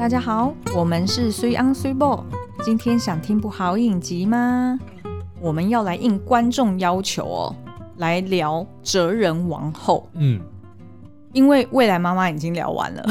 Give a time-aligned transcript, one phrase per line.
[0.00, 2.24] 大家好，我们是水 on 水某。
[2.64, 4.80] 今天想听部好影集吗？
[5.38, 7.56] 我们要来应观众要求哦，
[7.98, 10.08] 来聊《哲人王后》。
[10.18, 10.40] 嗯，
[11.34, 13.06] 因为未来妈妈已经聊完了。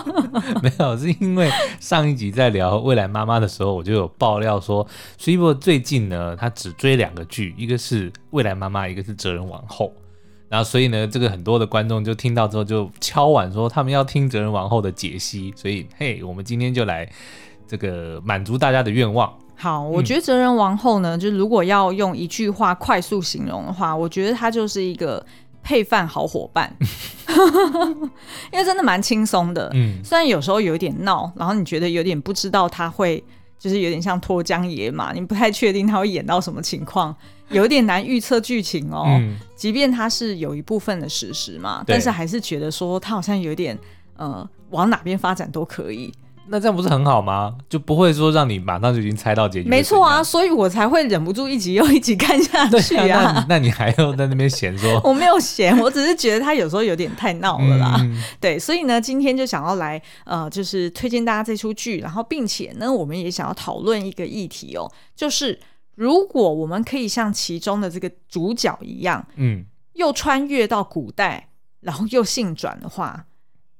[0.62, 1.50] 没有，是因为
[1.80, 9.90] 上一集在聊未来妈妈的时候，我就有爆料说，水某最近呢，他只追两个剧，一个是未来妈妈，一个是哲人王后。
[10.48, 15.52] 然后，所以呢，这个很多的观众就听到之后就敲碗说，他们要听哲人王后的解析。
[15.56, 17.08] 所以，嘿，我们今天就来
[17.66, 19.32] 这个满足大家的愿望。
[19.56, 25.24] 好，我觉得哲人王后呢，嗯、就如果要用一句话快速形容的话，我觉得它就是一个
[25.64, 26.72] 配饭好伙伴，
[28.52, 29.68] 因为真的蛮轻松的。
[29.74, 33.24] 嗯，虽然有时候有点闹，然后你觉得有点不知道他会，
[33.58, 37.16] 就是有点像脱缰野马，你不太确定他会演到什么情况。
[37.50, 43.78] 有点难预测剧情哦，嗯、即便它是有一部分的史实嘛，但是还是觉得说它好像有点
[44.16, 46.12] 呃，往哪边发展都可以。
[46.48, 47.52] 那这样不是很好吗？
[47.68, 49.68] 就不会说让你马上就已经猜到结局。
[49.68, 53.18] 没错啊，所以我才会忍不住一集又一集看下去啊。
[53.18, 55.00] 啊那，那你还要在那边闲说？
[55.02, 57.96] 我没有闲，我只是觉得他有时候有点太闹了啦。
[57.98, 65.58] 嗯、对，所以呢，今天就想要来呃，就是推荐大家这出剧，然后并且呢，我们也想要讨论一个议题哦，就是。
[65.96, 71.48] 如果我们可以像其中的这个主角一样，嗯，又穿越到古代，
[71.80, 73.26] 然后又性转的话，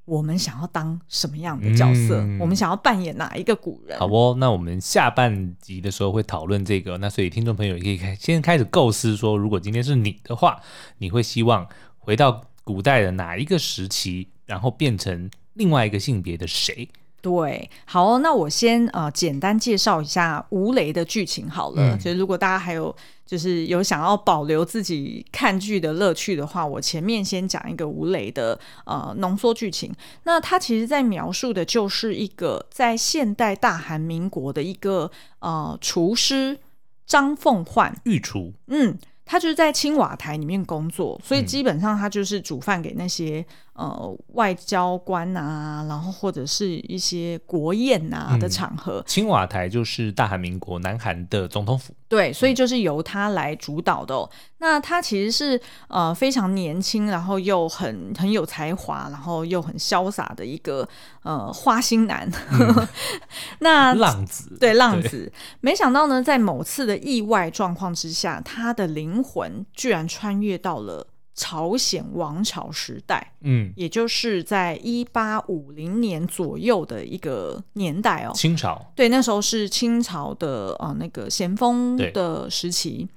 [0.03, 2.19] 我们想要当什么样的角色？
[2.21, 3.99] 嗯、我们想要扮演哪一个古人？
[3.99, 6.97] 好哦，那我们下半集的时候会讨论这个。
[6.97, 10.59] 那所以听众朋友也可以开先开始构思说，如果今天是你的话，
[10.97, 11.67] 你会希望
[11.99, 16.89] 回到古代的哪一个时期，然后变成另外一个性别的谁？
[17.21, 21.95] 对，好哦，那我先呃简单介绍一下吴雷的剧情好了。
[21.95, 29.93] 嗯、就是如果大家还有就是有想要保留自己看剧的乐趣的话，我前面先讲一个吴雷的呃浓缩剧情。
[30.23, 36.57] 那他其实在描述的就是一个在现代大韩民国的一个呃厨师
[37.05, 38.97] 张凤焕，御厨，嗯。
[39.29, 43.45] 他就是在青瓦台里面工作，所以基本上他就是煮饭给那些、嗯、
[43.77, 48.99] 呃外交官啊，然后或者是一些国宴啊的场合。
[48.99, 51.93] 嗯、青瓦台就是大韩民国南韩的总统府。
[52.09, 54.29] 对，所以就是由他来主导的、
[54.59, 60.87] 那他其实是呃非常年轻，然后又很很有才华，然后又很潇洒的一个
[61.23, 62.25] 呃花心男。
[62.53, 62.87] 嗯、
[63.59, 71.05] 那浪子，对浪子，对没想到呢，在某次的意外状况之下，他的灵魂居然穿越到了
[71.37, 73.31] 朝鲜王朝时代。
[73.41, 78.33] 嗯，也就是在一八五零年左右的一个年代哦。
[78.33, 78.91] 清朝。
[78.93, 83.07] 对，那时候是清朝的呃那个咸丰的时期。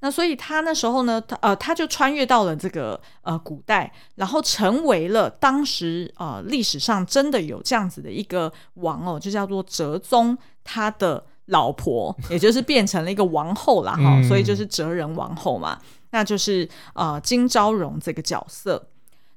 [0.00, 15.80] 那所以他那时候呢，他呃他就穿越到了这个呃古代，然后成为了当时呃历史上真的有这样子的一个王哦，就叫做哲宗他的老婆，也就是变成了一个王后啦哈，嗯、所以就是哲人王后嘛，
[16.14, 18.88] 那就是呃金昭荣这个角色。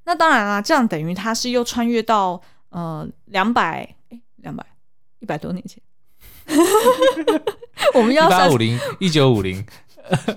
[0.03, 2.39] 那当然啦，这样等于他是又穿越到
[2.69, 4.63] 呃两百哎两百
[5.17, 5.81] 一百多年前，
[7.95, 9.65] 我们要一八五零一九五零。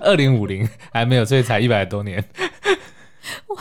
[0.01, 2.21] 二零五零还没有，所以才一百多年。
[3.47, 3.57] 我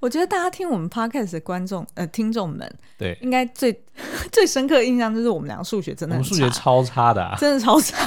[0.00, 3.84] 我觉得大家听我们 podcast 的观众呃听众们，对，应该最
[4.32, 8.02] 最深刻的印象就是我们俩数学真的我们数学超差的，啊，真的超差。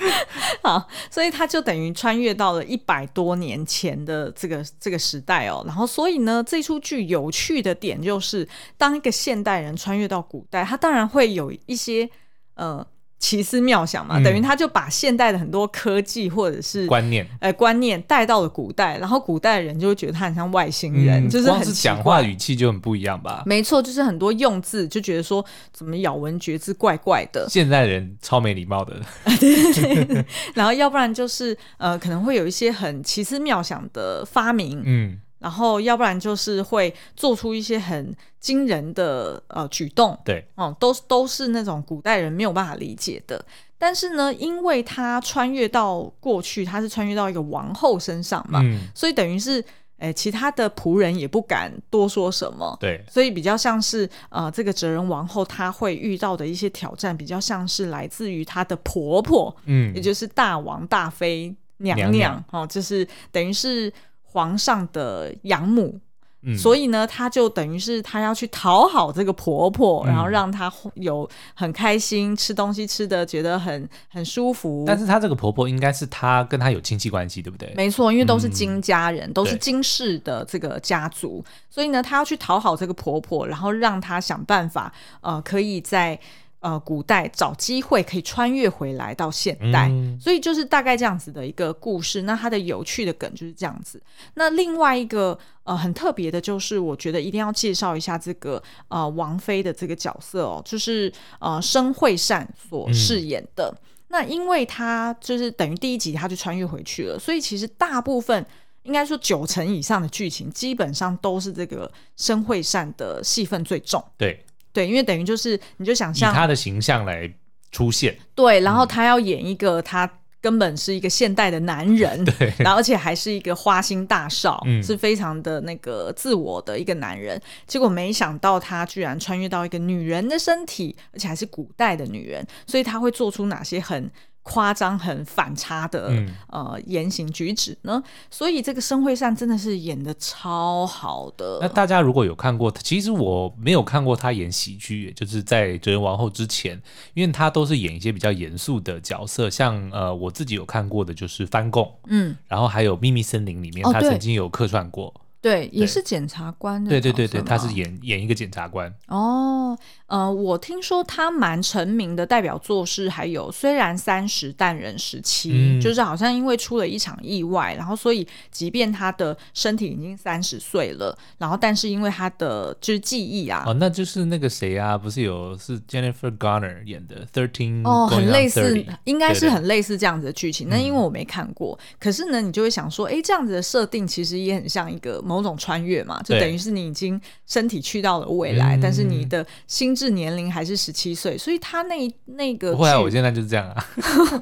[0.62, 5.62] 好，所以他就等于穿越到了一百多年前的这个这个时代哦。
[5.66, 12.08] 然后，所以呢，这出剧有趣的点就是，当一个现代人穿越到古代，他当然会有一些
[12.54, 12.86] 呃。
[13.20, 23.42] 奇思妙想嘛，嗯、等于他就把现代的很多科技或者是观念，呃，观念带到了古代，然后古代人就会觉得他很像外星人，嗯、就是很讲话语气就很不一样吧？
[23.44, 27.46] 没错，就是很多用字就觉得说怎么咬文嚼字怪怪的。
[27.48, 28.96] 现代人超没礼貌的，
[29.38, 30.24] 对对对。
[30.54, 35.20] 然后要不然就是呃，可能会有一些很奇思妙想的发明，嗯。
[35.40, 43.42] 然后，要不然就是会做出一些很惊人的呃举动，对，嗯，都都是那种古代人没有办法理解的。
[43.78, 49.64] 但是呢，因为他穿越到过去，他是穿越到一个王后身上嘛，嗯，所以等于是，
[49.96, 62.44] 哎，其他的仆人也不敢多说什么，对，所以比较像是呃，这个哲人王后她会遇到的一些挑战，比较像是来自于她的婆婆，嗯，也就是大王大妃娘娘，娘娘。
[62.50, 63.90] 哦，就是等于是。
[64.32, 66.00] 皇上的养母，
[66.42, 74.84] 嗯、所以呢，他就等于是她要去讨好这个婆婆，嗯、然后让她有很开心吃东西吃的觉得很很舒服。
[74.86, 77.72] 但是她这个婆婆应该是她跟她有亲戚关系，对不对？
[77.76, 86.18] 没错，因为都是金家人，嗯、都是金氏的这个家族，所以呢，她要去讨好这个婆婆，然后让她想办法，呃，可以在。
[86.60, 92.22] 呃，古代找机会可以穿越回来到现代，嗯、所以就是大概这样子的一个故事。
[92.22, 93.98] 那它的有趣的梗就是这样子。
[94.34, 103.74] 那另外一个呃很特别的，就是我觉得一定要介绍一下这个呃王菲的这个角色哦，就是呃申惠善所饰演的。
[103.74, 108.44] 嗯、那因为他就是等于第一集他就穿越回去了，所以其实大部分
[108.82, 114.04] 应该说九成以上的剧情基本上都是这个申惠善的戏份最重。
[114.18, 114.44] 对。
[114.72, 117.32] 对，因为等于就是，你就想象以他的形象来
[117.72, 134.10] 出现，对，然后他要演一个他根本是一个现代的男人， 对，然后而且还是一个花心大少，嗯，是非常的那个自我的一个男人，结果没想到他居然穿越到一个女人的身体，而且还是古代的女人，所以他会做出哪些很
[134.42, 138.02] 夸张、很反差的、嗯、呃言行举止呢？
[138.30, 141.58] 所以这个申惠善真的是演的超好的。
[141.60, 146.80] 那大家如果有看过，其实我没有看过他演喜剧，就是在哲人王后之前，
[147.14, 155.08] 因为他都是演一些比较严肃的角色，像呃我自己有看过的就是翻供，嗯，然后还有秘密森林里面，他曾经有客串过。
[155.08, 156.90] 哦对，也是检察官的。
[156.90, 158.92] 对对对对，他是演演一个检察官。
[159.08, 159.74] 哦，
[160.06, 180.68] 呃，我听说他蛮成名的代表作是还有虽然三十但人十七，嗯、就是好像因为出了一场意外，然后所以即便他的身体已经三十岁了，然后但是因为他的就是记忆啊，哦，那就是那个谁啊，不是有是 Jennifer Garner 演的 Thirteen 哦，很类似，应该是很类似这样子的剧情。
[180.68, 185.18] 那因为我没看过，嗯、可是呢，你就会想说，哎，这样子的设定其实也很像一个。
[185.30, 193.84] 某种穿越嘛，就等于是你已经身体去到了未来，但是你的心智年龄还是十七岁，所以他那那个，后来啊，我现在就是这样啊，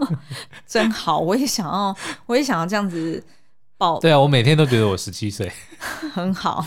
[0.67, 1.94] 真好，我也想要，
[2.25, 3.23] 我也想要这样子
[3.76, 3.99] 报。
[3.99, 5.52] 对啊，我每天都觉得我十七岁，
[6.14, 6.64] 很好，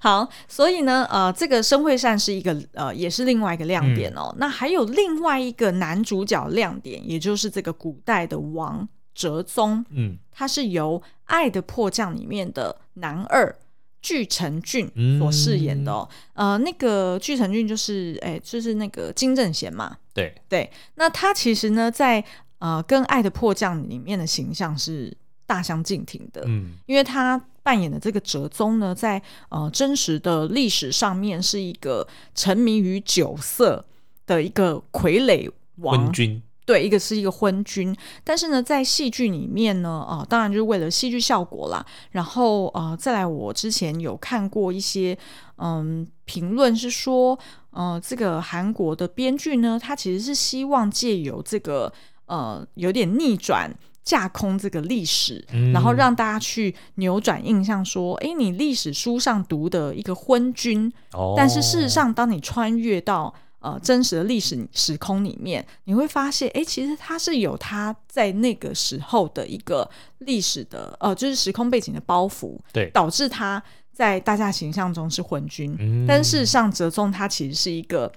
[0.00, 4.28] 好，所以呢，呃，这个申惠善是一个呃，也是另外一个亮点哦。
[4.32, 8.86] 嗯、那还有另外一个男主角亮点，也就是这个古代的王。
[9.12, 13.54] 哲宗，嗯，他是由《爱的迫降》里面的男二
[14.00, 16.08] 具成俊所饰演的哦。
[16.34, 19.96] 嗯、呃，那个具成俊就是，哎、欸，就是那个金正贤嘛。
[20.14, 22.24] 对对，那他其实呢，在
[22.58, 25.14] 呃跟《爱的迫降》里面的形象是
[25.46, 26.42] 大相径庭的。
[26.46, 29.20] 嗯，因为他扮演的这个哲宗呢，在
[29.50, 33.84] 呃真实的历史上面是一个沉迷于酒色
[34.26, 36.42] 的一个傀儡王君。
[36.70, 41.84] 对，一个是一个昏君，但是呢，在戏剧里面呢，啊、呃，当然就是为了戏剧效果啦。
[42.12, 45.18] 然后，呃，再来，我之前有看过一些，
[45.56, 47.36] 嗯，评论是说，
[47.70, 51.92] 呃，这个韩国的编剧呢，他其实是希望借由这个，
[52.26, 53.68] 呃，有点逆转
[54.04, 69.88] 架空这个历史，嗯、然后让大家去扭转印象，说，哎，你历史书上读的一个昏君，哦、但是事实上，当你穿越到呃，真实的历史时空里面，你会发现，哎，其实他是有他在那个时候的一个
[70.20, 73.62] 历史的，呃，就是时空背景的包袱，对，导致他
[73.92, 75.76] 在大家形象中是昏君。
[75.78, 78.10] 嗯、但事实上，哲宗他其实是一个，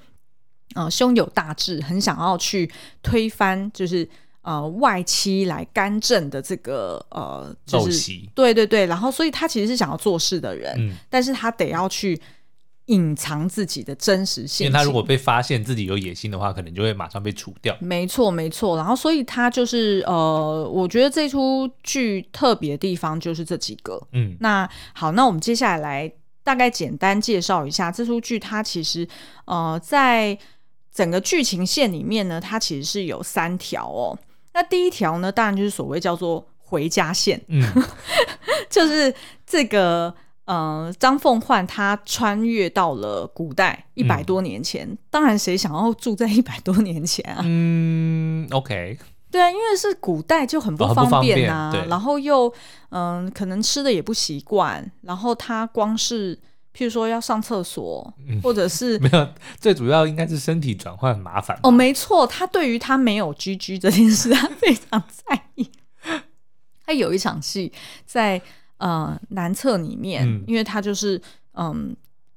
[0.76, 4.08] 呃，胸有大志，很想要去推翻，就是
[4.44, 8.86] 呃外戚来干政的这个呃，就是对对对。
[8.86, 12.18] 然后，所以他其实是想要做事的人，嗯、但是他得要去。
[12.88, 17.74] 隐藏自己的真实性，因为他如果被发现自己有野心的话，可能就会马上被除掉。
[17.80, 18.76] 没错，没错。
[18.76, 24.02] 然后，所以他就是呃，我觉得这出剧特别的地方就是这几个。
[24.12, 26.12] 嗯，那好，那我们接下来来
[26.44, 28.38] 大概简单介绍一下这出剧。
[28.38, 29.08] 它其实
[29.46, 30.38] 呃，在
[30.94, 34.20] 整个剧情线里面呢，它其实是有三条哦。
[34.54, 37.64] 那第一条呢，当然就是所谓叫做回家线，嗯，
[38.70, 40.14] 就是这个。
[40.46, 47.42] 呃，张凤焕他穿越到了古代一百多年前，嗯、当然谁想要住在一百多年前啊？
[47.48, 48.98] 嗯，OK，
[49.32, 52.54] 对啊，因为是古代就很不方便啊，哦、然后又
[52.90, 56.36] 嗯、呃，可能吃的也不习惯，然后他光是
[56.76, 59.28] 譬如说要上厕所，嗯、或者是 没有，
[59.62, 65.72] 最主要应该是身体转换很麻烦哦，没错，他对于他没有居居这件事，他非常在意。
[66.86, 67.72] 他有一场戏
[68.06, 68.42] 在。
[68.84, 71.22] 呃，男厕里面，嗯、因为他就是
[71.54, 71.96] 嗯，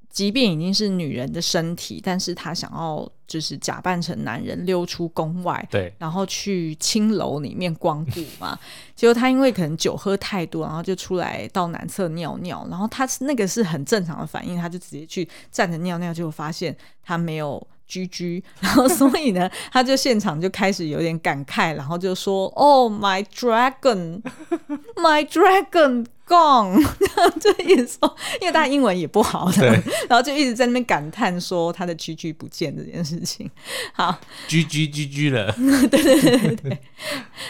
[0.09, 8.57] 即便已经是女人的身体，但是他想要就是假扮成男人溜出宫外，对，然后去青楼里面光顾嘛。
[8.95, 16.73] 结果他因为可能酒喝太多，然后就出来到男厕尿尿，然后他是那个是很正常的反应，他就直接去站着尿尿，结果发现
[17.03, 17.61] 他没有。
[17.89, 24.21] 居居，然后所以呢，他就现场就开始有点感慨，然后就说：“Oh my dragon,
[24.97, 26.83] my dragon gone。
[27.39, 29.67] ”就一直说，因为他英文也不好的，
[30.07, 33.49] 然后就一直在那边感叹说他的居居不见这件事情。
[33.93, 35.51] 好，居居居居了，
[35.89, 36.79] 对对对对对。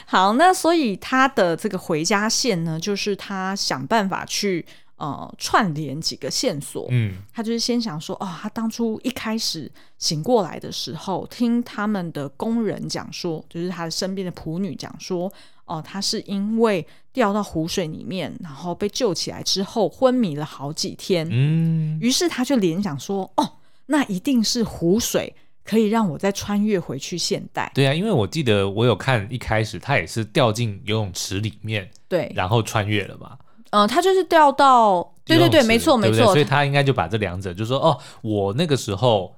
[0.06, 4.66] 好，那所以他的这个回家线呢，就是他想办法去。
[4.98, 15.32] 呃，串联几个线索，嗯，他就是先想说，哦，他当初一开始醒过来的时候，听他们的工人讲说，就是他的身边的仆女讲说，
[15.68, 23.54] 哦、呃，他是因为掉到湖水里面，然后被救起来之后昏迷了好几天，嗯，于是他就联想说，哦，
[23.88, 27.72] 那一定是湖水可以让我再穿越回去现代。
[27.76, 33.38] 对啊，因为我记得我有看一开始他也是掉进游泳池里面，对，然后穿越了嘛。
[33.72, 39.36] 嗯、呃，他就是掉到，对对对，没错没错，所以他应该就把这两者，就是说，哦，我那个时候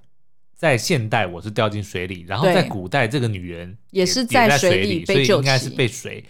[0.60, 6.22] 在现代我是掉进水里，然后在古代这个女人也，也是在水里所以应该是被水，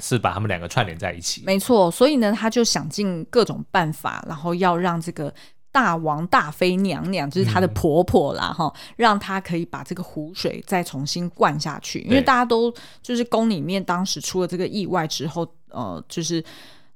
[0.00, 1.42] 是把他们两个串联在一起。
[1.44, 5.34] 没错，所以呢，他就想尽各种办法，然后要让这个
[5.72, 12.72] 大王大妃娘娘，就是她的婆婆啦，哈、嗯，让她可以把这个湖水再重新灌下去，因为大家都
[13.02, 16.44] 就是宫里面当时出了这个意外之后，呃，就是。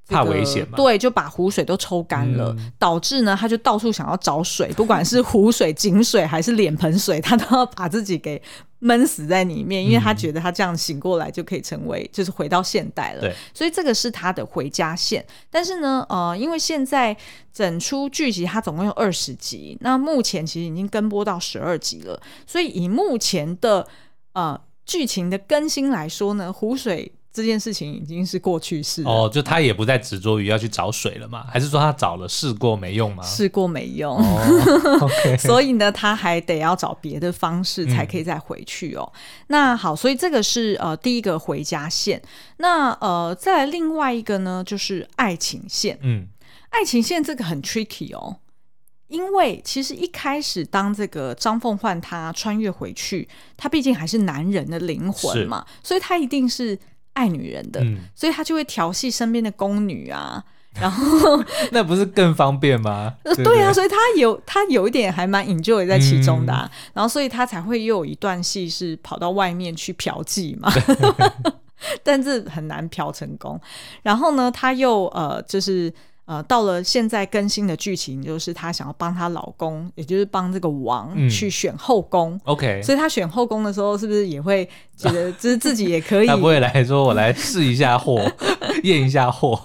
[0.08, 0.76] 怕危险嘛？
[0.76, 8.40] 对，就把湖水都抽干了，嗯，导致呢，他就到处想要找水， 不管是湖水、井水还是脸盆水，他都要把自己给
[8.78, 13.20] 闷死在里面，因为他觉得他这样醒过来就可以成为，就是回到现代了。
[13.22, 15.24] 对，所以这个是他的回家线。
[15.50, 17.16] 但是呢，呃，因为现在
[17.52, 23.86] 整出剧集它总共有二十集，那目前其实已经跟播到十二集了，所以以目前的
[24.34, 27.12] 呃剧情的更新来说呢，湖水。
[27.36, 31.44] 这件事情已经是过去式哦，就他也不再执着于要去找水了嘛？
[31.52, 33.22] 还是说他找了试过没用吗？
[33.22, 39.12] 试过没用，哦 okay、 所以呢，他还得要找别的方式才可以再回去哦。
[39.12, 42.22] 嗯、那好，所以这个是呃第一个回家线。
[42.56, 45.98] 那呃再来另外一个呢，就是爱情线。
[46.00, 46.28] 嗯，
[46.70, 48.38] 爱情线这个很 tricky 哦，
[49.08, 53.28] 因为其实一开始当这个张凤焕他穿越回去，
[53.58, 56.78] 他毕竟还是男人的灵魂嘛，所以他一定是。
[57.16, 60.44] 爱女人的，嗯、所以他就会调戏身边的宫女啊，
[60.78, 61.42] 然后
[61.72, 63.14] 那不是更方便吗？
[63.24, 70.70] 对，对，对啊，所以他有他有一点还蛮 enjoy 在其中的，啊嗯，然后所以他才会又有一段戏是跑到外面去嫖妓嘛，
[72.04, 73.58] 但是很难嫖成功。
[74.02, 75.92] 然后呢，他又呃就是。
[76.26, 82.38] 呃，到了现在更新的剧情，就是她想要帮她老公，也就是帮这个王去选后宫。
[82.44, 86.26] OK，、嗯、所以她选后宫的时候，是不是也会觉得，就是自己也可以？
[86.28, 88.20] 她不会来说，我来试一下货，
[88.82, 89.60] 验一下货。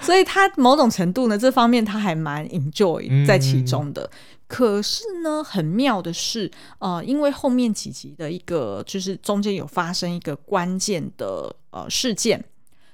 [0.00, 4.02] 所以她某种程度呢，这方面她还蛮 enjoy 在其中的。
[4.02, 6.50] 嗯、可是呢，很妙的是，
[6.80, 12.44] 呃，因为后面几集的一个，就是中间有发生一个关键的呃事件，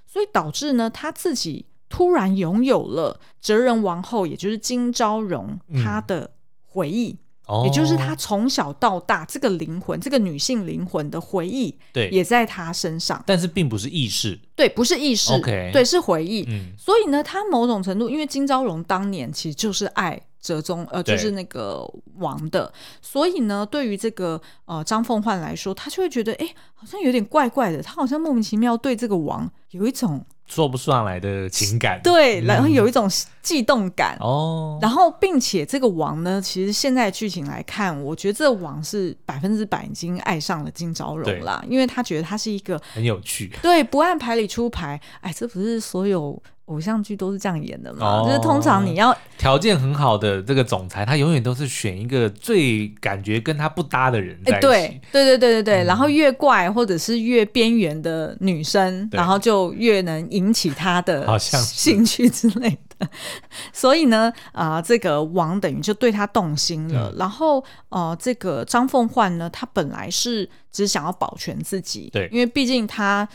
[0.06, 1.64] 所以导致呢，她自己。
[1.88, 6.32] 突然拥有了哲人王后，也就是金昭容，她的
[6.64, 7.16] 回忆，
[7.64, 13.22] 也就是她从小到大这个灵魂，这个女性灵魂的回忆，对，也在她身上。
[13.24, 16.44] 但是并不是意识，对，不是意识，okay, 对，是回忆。
[16.48, 30.26] 嗯、所以呢，她某种程度，因为金昭容当年其实就是爱哲宗，呃，就是那个王的，所以呢，对于这个呃张凤焕来说，他就会觉得，哎，好像有点怪怪的，他好像莫名其妙对这个王有一种。
[30.46, 33.08] 说不上来的情感，对，然后有一种
[33.46, 34.16] 悸动感。
[34.18, 46.42] 哦，然后并且这个王呢，其实现在剧情来看，我觉得这个王是百分之百已经爱上了金昭荣啦，因为他觉得他是一个很有趣，对，不按牌理出牌，哎，这不是所有。
[46.66, 54.60] 偶像剧都是这样演的嘛，哦、就是通常你要条件很好的这个总裁，他永远都是选一个最感觉跟他不搭的人在一起。
[54.62, 62.78] 对对对对对对，嗯、然后越怪或者是越边缘的女生，然后就越能引起他的兴趣之类的。
[63.72, 67.10] 所以呢，啊、呃，这个王等于就对他动心了。
[67.10, 73.28] 嗯、然后，呃，这个张凤焕呢，他本来是只想要保全自己，对，因为毕竟他。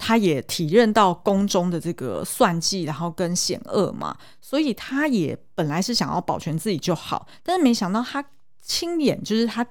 [0.00, 8.24] 他也体认到宫中的这个算计，然后跟险恶嘛，所以他也本来是想要保全自己就好，但是没想到他
[8.62, 9.66] 亲眼就是他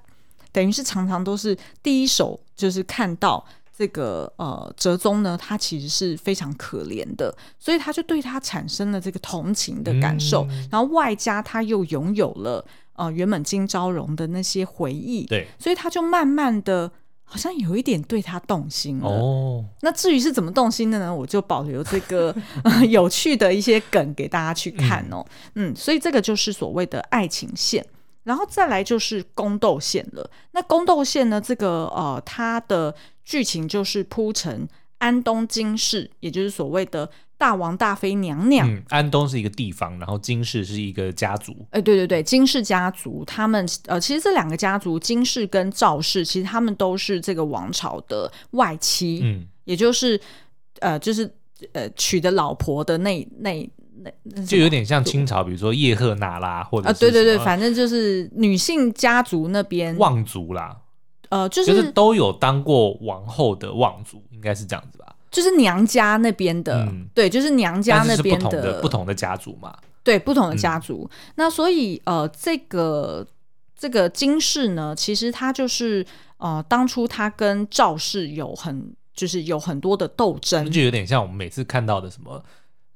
[0.52, 3.42] 等于是常常都是第一手就是看到
[3.78, 16.92] 这个呃哲宗呢，他其实是非常可怜的，所以他就对他产生了这个同情的感受，嗯、然后外加他又拥有了呃原本金昭荣的那些回忆，对，所以他就慢慢的
[17.24, 19.08] 好像有一点对他动心了。
[19.08, 21.14] 哦，那至于是怎么动心的呢？
[21.14, 25.24] 我就保留这个、呃、有趣的一些梗给大家去看哦。
[25.54, 27.86] 嗯，嗯，所以这个就是所谓的爱情线。
[28.28, 30.30] 然后再来就是宫斗线了。
[30.52, 31.40] 那宫斗线呢？
[31.40, 32.94] 这个呃，它的
[33.24, 34.68] 剧情就是铺成
[34.98, 38.70] 安东金氏，也就是所谓的大王大妃娘娘。
[38.70, 41.56] 嗯，安东是一个地方，然后金氏是一个家族。
[41.72, 49.22] 哎，对对对，金氏家族，他们呃，其实这两个家族，金氏跟赵氏，其实他们都是这个王朝的外戚。
[49.24, 50.20] 嗯，也就是
[50.82, 51.34] 呃，就是
[51.72, 53.70] 呃，娶的老婆的那那。
[54.48, 60.78] 就有点像清朝，比如说叶赫那拉，或者啊，对对对，反正就是女性家族那边望族啦，
[61.30, 65.16] 呃，就是、就是都有当过王后的望族，应该是这样子吧？
[65.30, 71.10] 就是娘家那边的，嗯、对，就是娘家那边的，的不同的家族嘛，对，不同的家族。
[71.12, 73.28] 嗯、那所以呃，这个
[73.78, 76.06] 这个金氏呢，其实他就是
[76.38, 82.44] 呃，当初他跟赵氏有很就是有很多的斗争，就有点像我们每次看到的什么。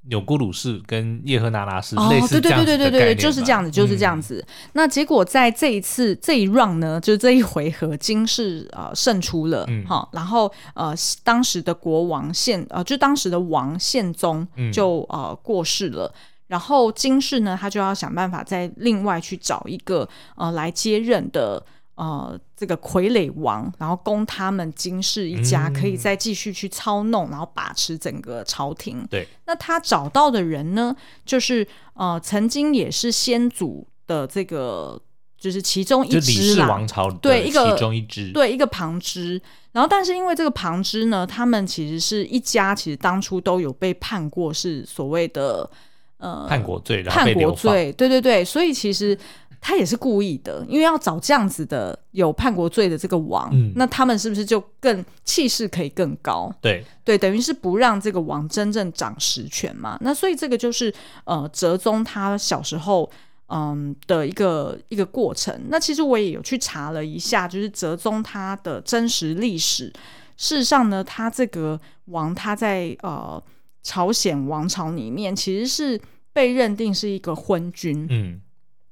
[0.08, 4.44] 钮钴鲁氏跟叶赫那拉氏哦，对对对对对，就是这样子，就是这样子。
[4.48, 10.94] 嗯、那结果在这一次这一 round 呢，就是这一回合，金氏呃胜出了，嗯，好，然后呃
[11.24, 16.12] 当时的国王宪呃就当时的王宪宗就呃过世了，
[16.48, 21.64] 然后金氏呢他就要想办法再另外去找一个呃来接任的。
[22.02, 29.06] 呃，这个傀儡王，然后供他们金氏一家可以再继续去操弄，嗯、然后把持整个朝廷。
[29.08, 35.00] 对，那他找到的人呢，就是呃，曾经也是先祖的这个，
[35.38, 39.40] 就是其中一支啦，就李氏王朝对一个其中一支，对一个旁支。
[39.72, 45.70] 然后，但是因为这个旁支呢，他们其实是一家，其实当初都有被判过是所谓的
[46.18, 49.16] 呃叛国罪，然后叛国罪，对对对，所以其实。
[49.64, 56.52] 他也是故意的，因为要找这样子的有叛国罪的这个王，嗯、那他们是不是就更气势可以更高？
[56.60, 60.00] 对对，等于是不让这个王真正掌实权嘛。
[60.02, 60.92] 那所以这个就是
[61.26, 63.08] 呃，哲宗他小时候
[63.50, 65.56] 嗯的一个一个过程。
[65.70, 69.94] 那其实我也有去查了一下，就是哲宗他的真实历史。
[70.38, 73.42] 事实上呢，他这个王他在呃
[73.84, 76.02] 朝鲜王朝里面其实是
[76.34, 78.08] 被认定是一个昏君。
[78.10, 78.42] 嗯。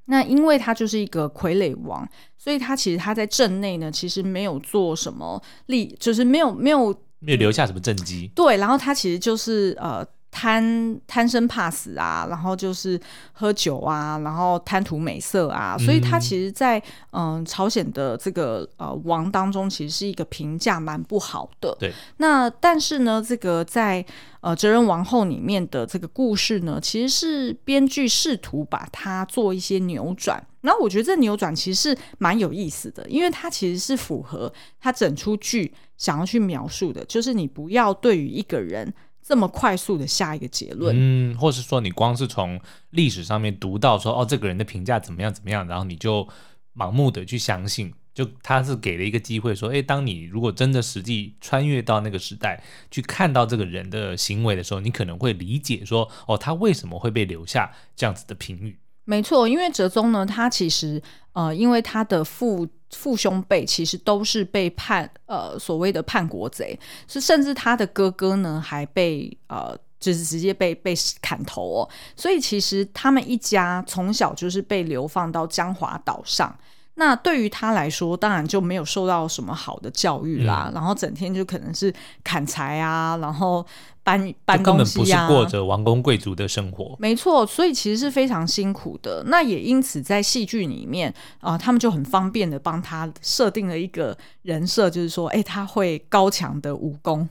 [0.10, 8.30] 那因为他就是一个傀儡王，所以他其实他在镇内呢，其实没有做什么立，就是没有没有没有留下什么政绩。
[8.36, 10.06] 对，然后他其实就是呃。
[10.32, 13.00] 贪贪生怕死啊，然后就是
[13.34, 21.76] 喝酒啊，然后贪图美色啊，所以他其实在，在、呃、嗯朝鲜的这个呃王当中，其实是一个评价蛮不好的。
[21.80, 21.92] 对。
[22.18, 24.06] 那但是呢，这个在
[24.42, 30.42] 呃哲仁王后里面的这个故事呢，其实是编剧试图把它做一些扭转。
[30.62, 38.94] 然后我觉得这扭转其实是蛮有意思的，因为它其实是符合他整出剧想要去描述的，就是你不要对于一个人。
[39.30, 46.28] 这么快速的下一个结论，嗯，或是说你光是从历史上面读到说哦，这个人的评价怎么样怎么样，然后你就
[46.76, 58.80] 盲目的去相信，就他是给了一个机会说，诶，当你如果真的实际穿越到那个时代去看到这个人的行为的时候，你可能会理解说，哦，他为什么会被留下这样子的评语。
[59.10, 61.02] 没错，因为哲宗呢，他其实
[61.34, 62.67] 呃，因为他的父。
[62.91, 66.76] 父兄辈其实都是被判呃所谓的叛国贼，
[67.08, 76.52] 是甚至他的哥哥呢还被呃就是直接被被砍头哦，所以其实他们一家从小就是被流放到江华岛上。
[77.00, 81.92] 那对于他来说，当然就没有受到什么好的教育啦，嗯、然后整天就可能是
[82.26, 83.66] 砍柴啊，然后
[84.04, 86.94] 搬搬东西啊，根本不是过着王公贵族的生活。
[87.00, 89.24] 没错，所以其实是非常辛苦的。
[89.28, 91.10] 那也因此在戏剧里面
[91.40, 97.28] 啊、呃，他们就很方便的帮他设定了一个人设，就是说，哎，他会高强的武功。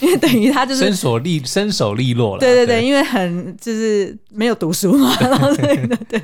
[0.00, 2.84] 因 为等于他就是身手利身手利落了，对对对，对。
[2.84, 6.22] 因为很就是没有读书嘛， 然后对对对，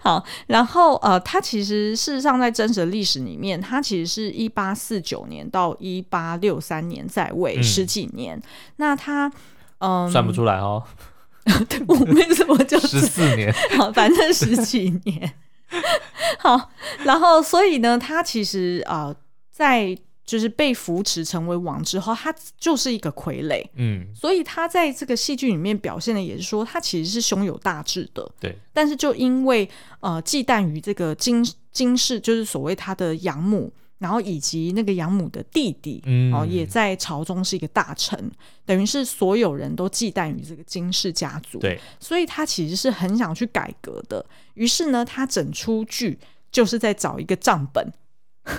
[0.00, 8.42] 好，然后呃，他其实事实上在真实的历史里面，他其实是一八四九年到一八六三年在位十几年，嗯、
[8.76, 9.26] 那他
[9.80, 10.82] 嗯、呃、算不出来哦，
[11.68, 13.52] 对，我为什么就十四年？
[13.76, 15.34] 好，反正十几年，
[16.38, 16.70] 好，
[17.04, 19.16] 然后所以呢，他其实啊、呃、
[19.50, 19.98] 在。
[20.26, 28.58] 就是被扶持成为王之后，他就是一个傀儡，嗯，所以他在这个戏剧里面表现的也是说，他其实是胸有大志的，对。
[28.72, 29.68] 但是就因为
[30.00, 38.28] 呃忌惮于这个金金氏，就是所谓他的养母，然后以及那个养母的弟弟，嗯，哦，也在朝中是一个大臣，
[38.64, 44.26] 等于是所有人都忌惮于这个金氏家族，对，所以他其实是很想去改革的。
[44.54, 46.18] 于是呢，他整出剧
[46.50, 47.88] 就是在找一个账本。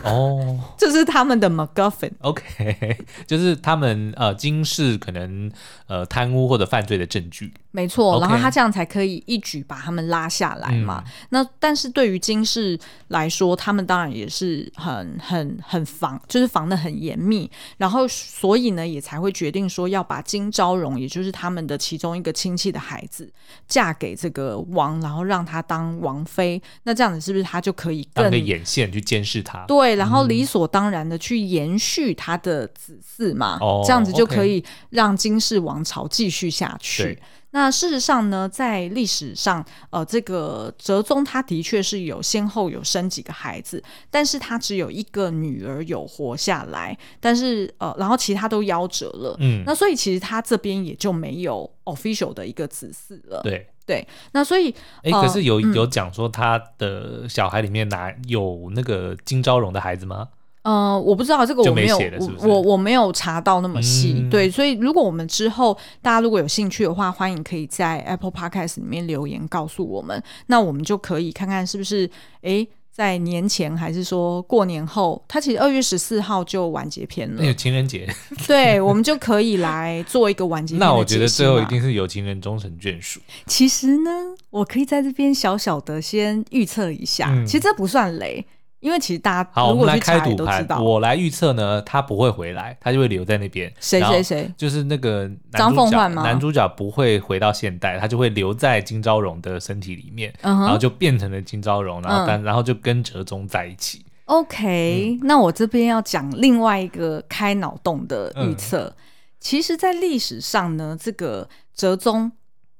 [0.03, 2.11] 哦， 这是他们的 MacGuffin。
[2.19, 5.51] OK，就是他们呃金氏可能
[5.87, 7.53] 呃贪污或者犯罪的证据。
[7.77, 11.03] 没错，然后他这样才可以一举把他们拉下来嘛。
[11.05, 12.75] 嗯、那但是对于金氏
[13.09, 17.47] 来说，他们当然也是很很很防，就是防的很严密。
[17.77, 23.31] 然后所以呢，也才会决定说要把金昭荣，也就是他们的其中一个亲戚的孩子，
[23.67, 26.59] 嫁给这个王，然后让他当王妃。
[26.81, 29.63] 那这样子是不是他就可以更当个眼线去监视他？
[29.67, 33.59] 对，然后理所当然的去延续他的子嗣嘛。
[33.61, 37.21] 哦、这样子就可以让金氏王朝继续下去。
[37.51, 43.81] 那事实上呢，在历史上，呃，这个哲宗他的确是有先后有生几个孩子，
[44.11, 49.35] 但是他只有一个女儿有活下来，但是呃，然后其他都夭折了。
[49.39, 53.41] 嗯，那所以其实他这边也就没有 official 的一个子嗣了。
[53.43, 54.69] 对对，那所以，
[55.03, 60.27] 哎、呃，可是有有讲说他的小孩里面哪有那个金昭荣的孩子吗？
[60.67, 64.15] 嗯、呃，我不知道这个我没有，是是我我我没有查到那么细。
[64.17, 72.09] 嗯、对，所以如果我们之后大家如果有兴趣的话，欢迎可以在 Apple Podcast 里面留言告诉我们，那我们就可以看看是不是
[72.41, 77.35] 哎，在年前还是说过年后，它其实二月十四号就完结篇了。
[77.39, 78.05] 那有情人节，
[78.45, 80.79] 对，我们就可以来做一个完结篇。
[80.85, 83.21] 那我觉得最后一定是有情人终成眷属。
[83.45, 84.11] 其实呢，
[84.49, 88.45] 我可以在这边小小的先预测一下，嗯、其实这不算雷。
[88.79, 90.65] 因为其实大家好，我们来开赌盘。
[90.83, 93.73] 我来预测呢，他不会回来，他就会留在那边。
[93.79, 94.53] 谁谁谁？
[94.55, 96.21] 就是那个张凤焕吗？
[96.21, 104.05] 男主角不会回到现代，他就会留在金昭荣的身体里面，然后就变成了金昭荣，然后但然后就跟哲宗在一起。
[104.25, 108.95] OK，那我这边要讲另外一个开脑洞的预测。
[109.39, 112.31] 其实，在历史上呢，这个哲宗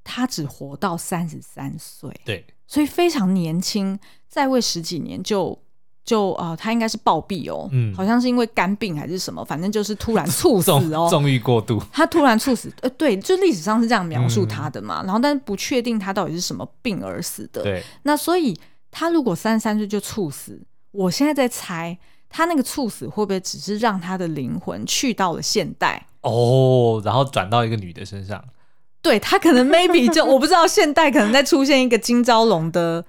[0.04, 5.60] 他只活到三十三岁，对，所以非常年轻，在位十几年就。
[6.08, 18.58] 就啊、呃，他应该是暴毙哦，嗯，好像是因为肝病还是什么，反正就是突然猝死哦， 纵欲过度，他突然猝死，呃，对，就历史上是这样描述他的嘛，嗯、然后但是不确定他到底是什么病而死的，对，那所以
[18.90, 20.62] 他如果三十三岁就猝死，
[20.94, 21.98] 我现在在猜，
[22.30, 26.08] 他那个猝死会不会只是让他的灵魂去到了现代？
[26.22, 28.42] 哦，然后转到一个女的身上，
[29.02, 33.04] 对他可能 maybe 就我不知道现代可能在出现一个金昭龙的。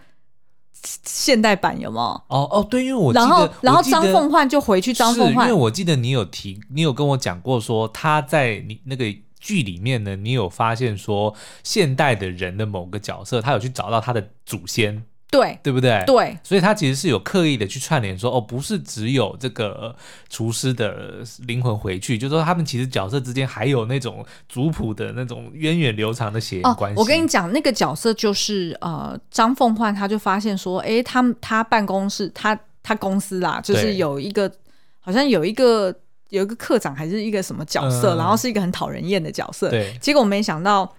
[1.05, 2.37] 现代版有没有？
[2.37, 9.05] 哦哦，对，因为我记得，然后然后张凤焕就回去张凤焕，因为我记得你有提，你有跟我讲过说他在你那个
[9.41, 15.05] 剧里面呢，你有发现说现代的人的某个角色，他有去找到他的祖先。
[15.31, 16.03] 对，对不对？
[16.07, 19.95] 对，所以他其实是有刻意的去串联说，哦，不是只有这个
[20.31, 26.99] 厨师的灵魂回去，就是说他们其实角色之间还有那种族谱的那种源远流长的血缘关系。
[26.99, 34.51] 哦，我跟你讲，那个角色就是呃，张凤焕，他就发现说，哎，他他办公室，他他公司啦，就是有一个
[34.99, 35.95] 好像有一个
[36.31, 39.69] 有一个课长还是一个什么角色，嗯、然后是一个很讨人厌的角色。
[39.69, 40.91] 对，结果我没想到。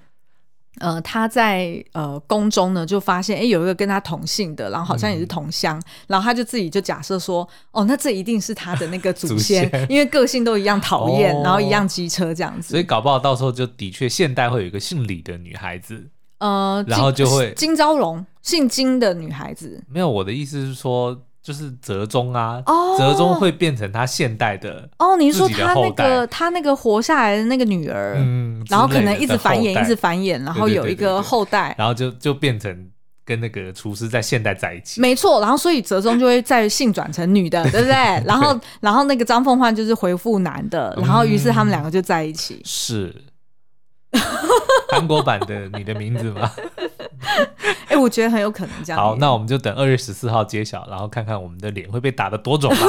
[0.80, 21.18] 呃，他在呃宫中呢，就发现哎，有一个跟他同姓的，然后好像也是同乡，嗯、然后他就自己就假设说，哦，那这一定是他的那个 祖先，祖先因为个性都一样讨厌，哦、然后一样机车这样子，所以搞不好到时候就的确现代会有一个姓李的女孩子，呃，然后就会金昭荣姓金的女孩子，没有，我的意思是说。
[21.50, 22.62] 就是折中啊，
[22.96, 25.18] 折中会变成他现代的哦。
[25.18, 32.88] 你说他那个他那个活下来的那个女儿，嗯，然后可能一直繁衍，一直繁衍，然后有一个后代，然后就就变成
[33.26, 35.02] 跟那个厨师在现代在一起。
[35.02, 37.96] 没错，然后所以折中就会再性转成女的， 对不对？
[38.28, 42.62] 然后然后那个张凤焕就是回复男的，然后于是他们两个就在一起。
[42.64, 43.12] 是
[44.92, 46.52] 韩国版的你的名字吗？
[47.88, 49.00] 哎、欸，我觉得很有可能这样。
[49.00, 52.86] 好，那我们就等二月十四号揭晓，然后看看我们的脸会被打的多肿吧。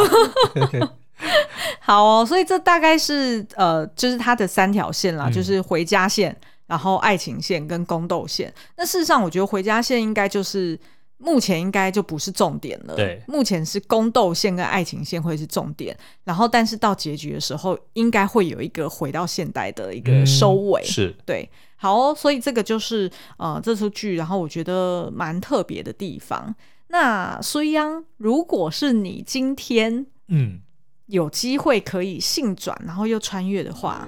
[1.80, 6.34] 好哦，所以这大概是呃，就是它的三条线啦，嗯、就是回家线，
[6.66, 8.52] 然后爱情线跟宫斗线。
[8.76, 10.78] 那事实上，我觉得回家线应该就是
[11.22, 12.96] 目前应该就不是重点了。
[12.96, 20.80] 对，目前是宫斗线跟爱情线会是重点，然后但是到结局的时候，应该会有一个回到现代的一个收尾。
[20.82, 21.48] 嗯、是对。
[21.76, 26.54] 好哦，所以这个就是呃这出剧，然后我觉得蛮特别的地方。
[26.88, 30.60] 那苏央，如果是你今天嗯
[31.06, 34.06] 有机会可以性转，然后又穿越的话，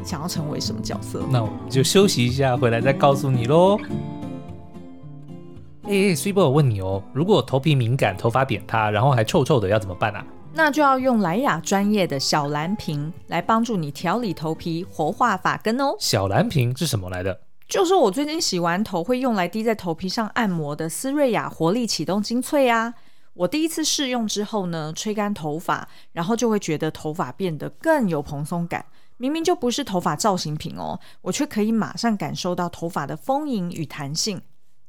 [0.00, 1.24] 你想要成为什么角色？
[1.30, 3.78] 那我们就休息一下，回来再告诉你喽。
[5.84, 10.24] 哎，水波，我问你哦，如果头皮敏感、头发扁塌，然后还臭臭的，要怎么办啊？
[10.54, 15.96] 那就要用莱雅专业的小蓝瓶来帮助你调理头皮、活化发根哦。
[15.98, 17.40] 小蓝瓶是什么来的？
[17.68, 22.94] 就是我最近洗完头会用来滴在头皮上按摩的丝瑞雅活力启动精粹啊。
[23.34, 28.84] 我第一次试用之后呢，吹干头发，然后就会觉得头发变得更有蓬松感。
[29.16, 34.40] 明明就不是头发造型品哦，我却可以马上感受到头发的丰盈与弹性，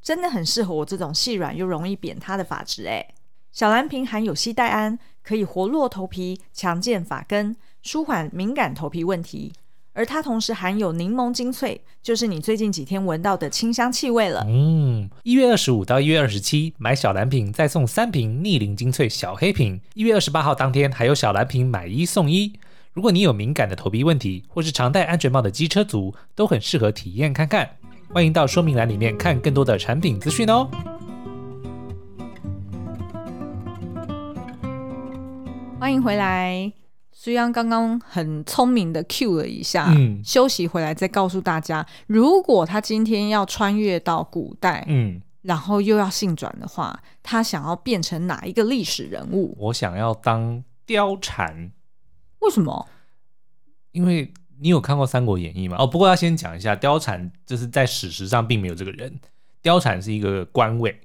[0.04, 3.16] 真的很适合我这种细软又容易扁塌的发质诶。
[3.54, 9.54] 小蓝瓶含有西黛胺，可以活络头皮、强健发根、舒缓敏感头皮问题。
[9.96, 14.44] 而它同时含有柠檬精粹，就是你最近几天闻到的清香气味了。
[14.48, 19.80] 嗯，一月二十五到一月二十七买小蓝瓶再送三瓶逆龄精粹小黑瓶。
[19.94, 22.54] 一月二十八号当天还有小蓝瓶买一送一。
[22.92, 27.78] 如果你有敏感的头皮问题，或是常戴安全帽的机车族，都很适合体验看看。
[28.14, 30.70] 欢迎到说明栏里面看更多的产品资讯哦。
[35.80, 36.72] 欢迎回来。
[37.12, 49.58] 虽然刚刚很聪明的 cue 了一下，嗯，休息回来再告诉大家，如果他今天要穿越到古代，嗯，然后又要性转的话，他想要变成哪一个历史人物？
[49.58, 51.72] 我想要当貂蝉。
[52.42, 52.88] 为什么？
[53.92, 55.78] 因为你有看过《三国演义》吗？
[55.80, 59.20] 哦，不过要先讲一下，貂蝉就是在史实上并没有这个人，
[59.62, 61.00] 貂蝉是一个官位。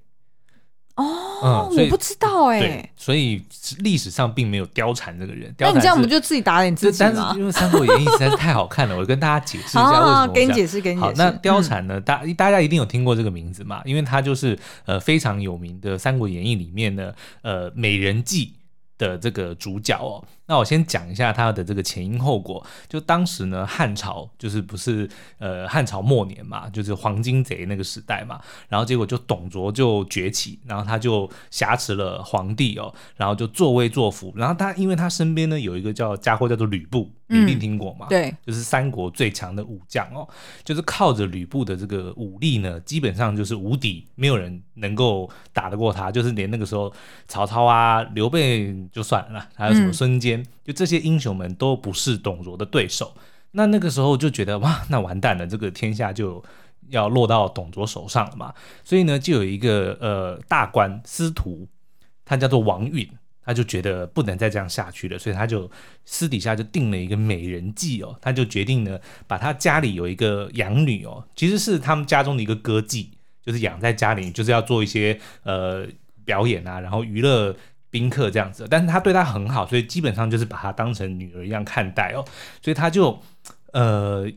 [0.96, 3.40] 哦，嗯、我不知道哎、欸，所以
[3.78, 5.54] 历史上并没有貂蝉这个人。
[5.58, 7.12] 那你这样不就自己打脸自己吗？
[7.14, 10.14] 但是因为《三国演义》实在是太好看了，我跟大家解释一下为什么。
[10.14, 11.22] 好，给你解释，给你解释。
[11.22, 12.00] 好，那貂蝉呢？
[12.00, 13.80] 大、嗯、大家一定有听过这个名字嘛？
[13.84, 18.54] 因为他就是呃非常有名的《三国演义》里面的呃美人计
[18.98, 20.24] 的这个主角哦。
[20.48, 22.66] 那我先讲一下他的这个前因后果。
[22.88, 25.08] 就当时呢，汉朝就是不是
[25.38, 28.40] 呃汉朝末年嘛，就是黄金贼那个时代嘛。
[28.68, 34.32] 然后结果就董卓就崛起，然后他就挟持了皇帝哦，然后就作威作福。
[34.34, 38.06] 然后他因为他身边呢有一个叫家伙叫做吕布，你一定听过嘛？
[38.06, 40.26] 嗯、对，就是三国最强的武将哦，
[40.64, 46.10] 就是靠着吕布的这个武力呢，基本上就是无敌，没有人能够打得过他。
[46.10, 46.90] 就是连那个时候
[47.26, 50.37] 曹操啊、刘备就算了，还有什么孙坚。
[50.37, 53.14] 嗯就这些英雄们都不是董卓的对手，
[53.52, 56.42] 那那个时候就觉得哇，那完蛋了，这个天下就
[56.88, 58.52] 要落到董卓手上了嘛。
[58.84, 61.66] 所以呢，就有一个呃大官司徒，
[62.24, 63.08] 他叫做王允，
[63.42, 65.70] 他就觉得不能再这样下去了，所以他就
[66.04, 73.06] 私底下就定了一个美人计哦，他就决定呢，把他家里有一个养女哦，其实是他们家中的一个歌妓，
[73.42, 75.86] 就是养在家里，就是要做一些呃
[76.24, 77.56] 表演啊，然后娱乐。
[77.90, 82.24] 宾客这样子，但是他对他很好，所以基本上就是把他当成女儿一样看待哦，
[82.62, 83.22] 所以他就
[83.72, 84.30] 呃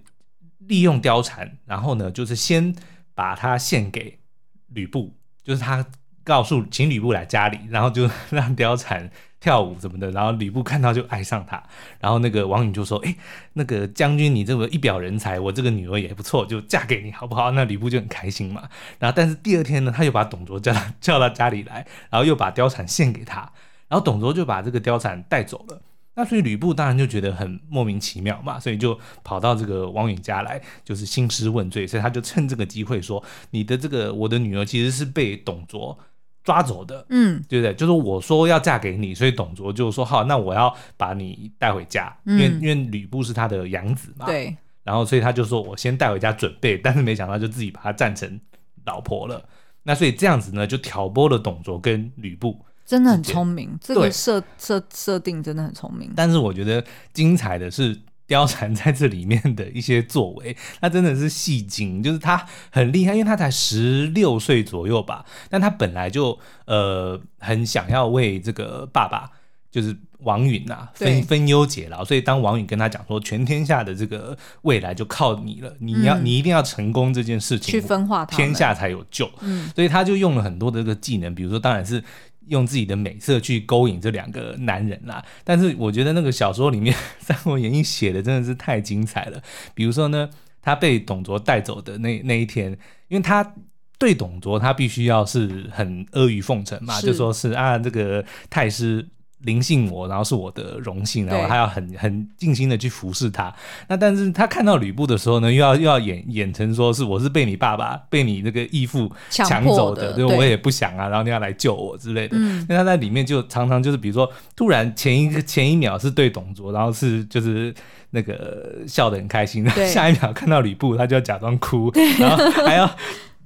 [0.59, 2.75] 利用貂蝉，然后呢就是先
[3.13, 4.19] 把他献给
[4.67, 5.85] 吕布，就是他
[6.23, 9.11] 告诉请吕布来家里，然后就让貂蝉。
[9.41, 11.61] 跳舞什么的，然后吕布看到就爱上他，
[11.99, 13.13] 然后那个王允就说：“哎，
[13.53, 18.69] 那个将军你这么一表人才，我这个女儿也不错，就嫁给你好不好？”那吕布就很开心嘛。
[18.99, 23.39] 然后但是第二天呢，他又把董卓叫他叫到家里来，然后又把貂蝉献给他，
[23.87, 25.81] 然后董卓就把这个貂蝉带走了。
[26.13, 35.97] 那所以吕布当然就觉得很莫名其妙嘛，所以就跑到这个王允家来，就是兴师问罪，所以他就趁这个机会说：“你的这个我的女儿其实是被董卓。”
[36.43, 37.73] 抓走的，嗯，对不对？
[37.73, 44.55] 就是我说要嫁给你，所以董卓就说好，那我要把你带回家，嗯、因为因为吕布是他的养子嘛，对。
[44.83, 48.39] 然后所以他就说我先带回家准备，但是没想到就自己把他赞成
[48.85, 49.43] 老婆了。
[49.83, 56.11] 那所以这样子呢，就挑拨了董卓跟吕布，真的很聪明，这个设设设定真的很聪明。
[56.15, 57.99] 但是我觉得精彩的是。
[58.31, 69.29] 貂蝉在这里面的一些作为，那真的是戏精，就是他很厉害，因为他才十六岁左右吧，但他本来就呃很想要为这个爸爸，
[69.69, 79.29] 就是王允呐、啊、分分忧解劳，所以当王允跟他讲说全天下的这个未来就靠你了，你要、嗯、你一定要成功这件事情，去分化他，天下才有救。
[79.41, 82.01] 嗯，所以他就用了很多的这个技能，比如说当然是。
[82.47, 89.41] 用自己的美色去勾引这两个男人啦，但是我觉得那个小说里面《三国演义》写的真的是太精彩了。
[89.73, 90.29] 比如说呢，
[90.61, 92.71] 他被董卓带走的那那一天，
[93.07, 93.55] 因为他
[93.97, 99.07] 对董卓他必须要是很阿谀奉承嘛，就说是啊这个太师。
[99.43, 103.53] 临幸我，然后是我的荣幸，然后他要很很尽心的去服侍他。
[103.87, 112.37] 那但是他看到吕布的时候呢，又要又要演演成说是我是被你爸爸被你那个义父抢走的，对，我也不想啊，然后你要来救我之类的。
[112.37, 117.73] 嗯，那他在里面就常常就是比如说突然前一个前一秒是对董卓，然后是就是
[118.11, 122.89] 那个笑得很开心，然后下一秒看到吕布他就要假装哭，然后还要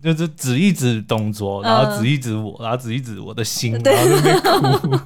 [0.03, 4.99] 就是指一指董卓，然后指一指我，然后指一指我的心，然后在那边哭。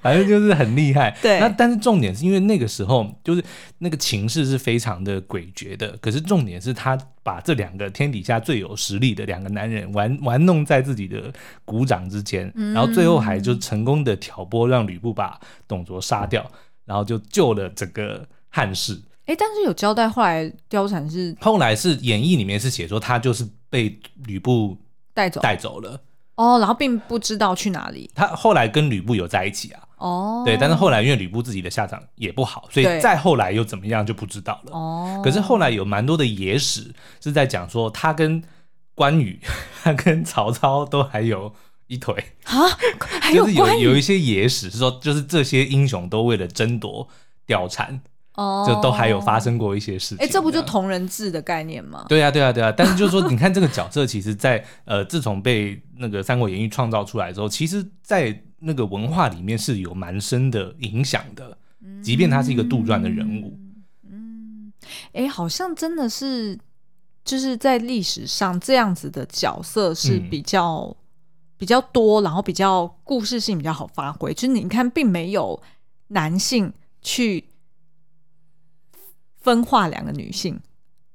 [0.00, 1.16] 反正就是很厉害。
[1.22, 3.44] 对，那但是重点是因为那个时候就是
[3.78, 11.32] 那个情势是非常的诡谲的，可是重点是他把这两个天底下最有实力的两个男人玩玩弄在自己的
[11.64, 16.50] 鼓掌之间，然后最后还就成功的挑拨让吕布把董卓杀掉，
[16.84, 19.00] 然后就救了整个汉室。
[19.26, 24.76] 哎，但是有交代后来貂蝉是后来是演义里面是写说他就是被吕布
[25.14, 26.00] 带走带走了
[26.34, 28.10] 哦，然后并不知道去哪里。
[28.12, 34.72] 他后来跟吕布有在一起啊，哦，对，但是后来因为吕布自己的下场也不好，所以再后来又怎么样就不知道了。
[34.72, 38.42] 哦，可是后来有蛮多的野史是在讲说他跟
[38.94, 39.38] 关羽、
[39.84, 41.54] 他跟曹操都还有
[41.86, 42.66] 一腿啊，
[43.20, 47.06] 还有就是有有一些野史是说，就是这些英雄都为了争夺
[47.46, 48.00] 貂蝉。
[48.36, 50.18] 哦，就都还有发生过一些事情。
[50.18, 52.06] 哎，这不就同人志的概念吗？
[52.08, 52.72] 对啊，对啊，对啊。
[52.74, 61.58] 但是就是说，你看这个角色，其实在，在呃，自从被那个《三国演义》创造出来之后，其实，在那个文化里面是有蛮深的影响的。
[62.02, 63.58] 即便他是一个杜撰的人物，
[64.08, 64.72] 嗯，
[65.12, 66.58] 哎、嗯，好像真的是，
[67.24, 70.96] 就是在历史上这样子的角色是比较、嗯、
[71.58, 74.32] 比较多，然后比较故事性比较好发挥。
[74.32, 75.62] 就是你看，并没有
[76.08, 77.46] 男性去。
[79.42, 80.60] 分化两个女性，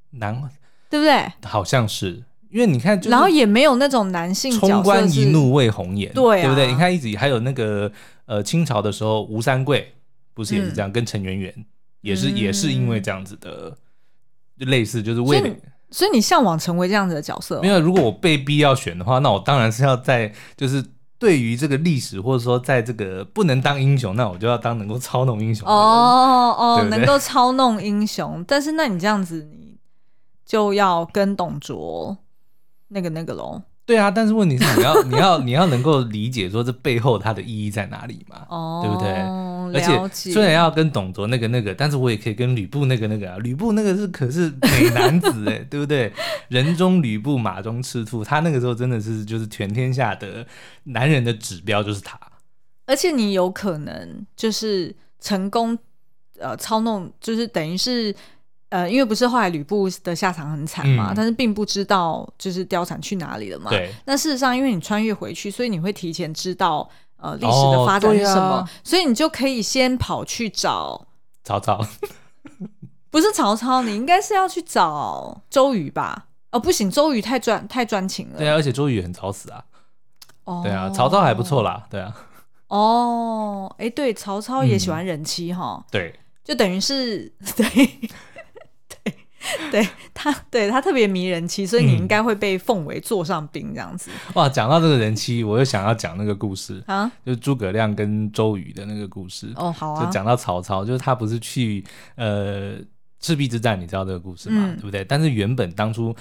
[0.09, 0.49] 男，
[0.89, 1.31] 对不对？
[1.47, 6.67] 好像是，因为你看，然后也没有那种男性冲冠一怒为红颜，对、啊，对不对？
[6.67, 7.91] 你看一直还有那个
[8.25, 9.93] 呃清朝的时候，吴三桂
[10.33, 11.53] 不是也是这样，嗯、跟陈圆圆
[12.01, 13.75] 也是、嗯、也是因为这样子的，
[14.59, 15.49] 就类似就是为了，
[15.91, 17.61] 所以你向往成为这样子的角色、哦？
[17.61, 20.83] 没有，如果我被逼要选的话，那我当然是要在就是。
[21.17, 25.65] 对于这个历史，或者说在这个不能当英雄，那我就要当能够操弄英雄。
[25.65, 29.77] 哦哦，对对能够操弄英雄，但是那你这样子，你
[30.45, 32.17] 就要跟董卓
[32.89, 33.61] 那个那个喽。
[33.85, 38.43] 对啊，但是问题是你要 你要你要能够理解说这背后它的意义在哪里嘛？
[38.49, 39.11] 哦，对不对？
[39.73, 43.37] 而且虽然要跟董卓那个那个，但是我也可以跟吕布那个那个啊。
[43.37, 46.11] 吕布那个是可是美男子哎， 对不对？
[46.47, 50.47] 人中吕布，马中赤兔，他那个时候真的是就是全天下的
[50.85, 52.19] 男人的指标就是他。
[52.87, 55.77] 而且你有可能就是成功
[56.39, 58.15] 呃操弄，就是等于是。
[58.69, 63.69] 呃，因为不是后来吕布的下场很惨嘛，嗯、但是并不知道就是貂蝉去哪里了嘛。
[63.69, 63.93] 对。
[64.05, 71.07] 那事实上，因为你穿越回去，所以你会提前知道呃历史的发展是什么，哦啊、所以你就可以先跑去找
[71.43, 71.79] 曹操。
[73.11, 76.27] 不是曹操，你应该是要去找周瑜吧？
[76.51, 78.37] 哦，不行，周瑜太专太专情了。
[78.37, 79.63] 对啊，而且周瑜很早死啊。
[80.43, 80.61] 哦。
[80.63, 81.85] 对啊，曹操还不错啦。
[81.89, 82.13] 对啊。
[82.67, 85.83] 哦，哎，对，曹操也喜欢人妻哈、嗯。
[85.91, 86.19] 对。
[86.43, 88.09] 就等于是 对。
[89.71, 94.09] 对他，对他特别迷人妻，所以你应该会被奉为座上宾这样子。
[94.11, 99.51] 嗯、哇，讲到这个人妻，我又想要讲那个故事啊，就是诸葛亮跟周瑜的那个故事。
[99.55, 100.05] 哦，好啊。
[100.05, 101.83] 就讲到曹操，就是他不是去
[102.15, 102.75] 呃
[103.19, 104.61] 赤壁之战，你知道这个故事吗？
[104.65, 105.03] 嗯、对不对？
[105.03, 106.15] 但是原本当初。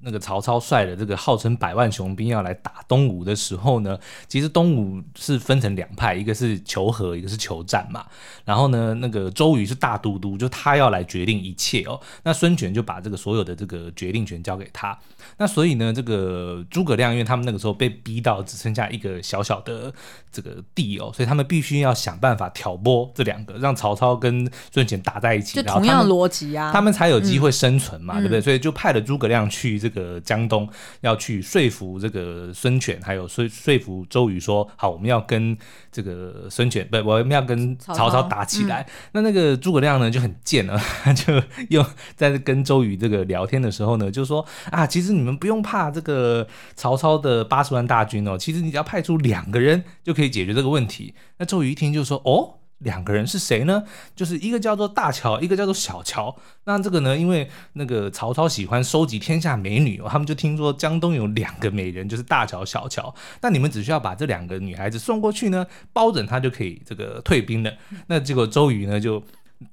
[0.00, 8.06] 那个曹操率的这个号称百万雄兵要来打东吴的时候呢，其实东吴是分成两派，一个是求和，一个是求战嘛。
[8.44, 12.00] 然后呢，那个周瑜是大都督，就他要来决定一切哦。
[12.22, 14.96] 那孙权就把这个所有的这个决定权交给他。
[15.36, 19.92] 那所以呢，这个诸葛亮因为他们那个时候被逼到只剩下一个小小的
[20.30, 28.40] 这个地哦，所以他们必须要想办法挑拨这两个，让曹操跟孙权打在一起，就同样逻辑啊，他们才有机会生存嘛，嗯、对不对？
[28.40, 30.68] 所以就派了诸葛亮去这个江东，
[31.00, 35.56] 要去说服这个孙权，还有说说服周瑜说，好，我们要跟
[35.90, 38.82] 这个孙权，不，我们要跟曹操打起来。
[38.82, 41.84] 嗯、那那个诸葛亮呢就很贱了，他 就又
[42.16, 51.14] 在跟周瑜这个聊天的时候呢，就说啊，其实你们不用怕这个曹操的八十万大军哦，其实你只要派出两个人就可以解决这个问题。
[51.38, 52.57] 那周瑜一听就说，哦。
[52.78, 53.82] 两个人是谁呢？
[54.14, 56.36] 就是一个叫做大乔，一个叫做小乔。
[56.64, 63.14] 那这个呢，因为那个曹操喜欢收集天下美女，他们就听说江东有两个美人，就是大乔、小乔。
[63.40, 67.72] 那你们只需要把这两个女孩子送过去呢，包拯他就可以这个退兵了。
[68.06, 69.22] 那结果周瑜呢就。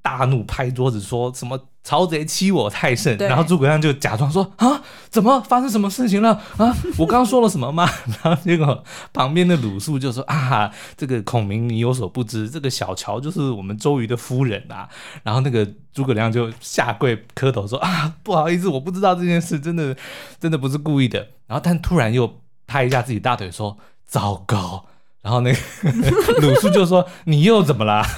[0.01, 6.75] 大怒拍桌子说什么曹贼欺我太甚，然后诸葛亮就假装说啊，怎么发生什么事情了啊？
[6.97, 7.87] 我刚刚说了什么吗？
[8.23, 14.89] 然后结果旁边的鲁肃就说啊，这个孔明你有所不知，这个小乔就是我们周瑜的夫人啊。
[15.21, 19.95] 然后那个诸葛亮就下跪磕头说啊，不好意思，我不知道这件事，真的
[20.39, 21.19] 真的不是故意的。
[21.45, 24.85] 然后但突然又拍一下自己大腿说糟糕。
[25.21, 25.59] 然后那个
[26.41, 28.05] 鲁肃就说你又怎么啦？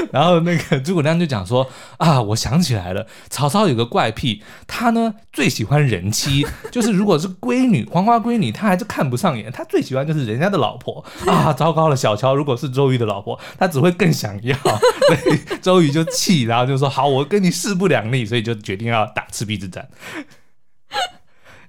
[0.12, 1.66] 然后那个诸葛亮就讲说
[1.98, 11.52] 啊，我想起来了，曹操有个怪癖，他呢最喜欢人妻， 就是如果是闺女、黄花闺女，他还是看不上眼，他最喜欢就是人家的老婆啊。
[11.52, 19.88] 糟糕了，小乔如果是周瑜的老婆，他只会更想要， 所以周瑜就气，然后就说好，我跟你势不两立，所以就决定要打赤壁之战。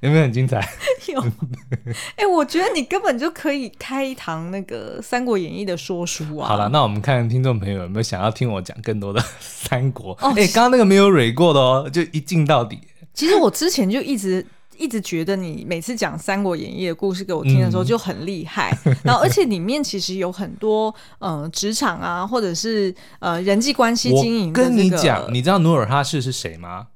[0.01, 0.59] 有没有很精彩？
[1.07, 1.21] 有。
[2.17, 6.49] 哎、欸，我觉得你根本就可以开一堂那个《三国演义》的说书啊。
[6.49, 10.13] 好了，那我们看听众朋友有没有想要听我讲更多的三国？
[10.21, 12.79] 哎、哦，刚刚、欸、那个没有蕊过的哦，就一镜到底。
[13.13, 14.45] 其实我之前就一直
[14.77, 24.69] 一直觉得你每次讲《三国演义》的故事给我听的时候就很厉害，嗯、然后而且里面其实有很多呃职场啊，或者是呃人际关系经营、这个。
[24.69, 26.87] 跟你讲，你知道努尔哈赤是谁吗？